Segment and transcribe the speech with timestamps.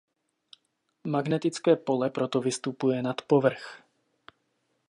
[1.07, 3.81] Magnetické pole proto vystupuje nad povrch.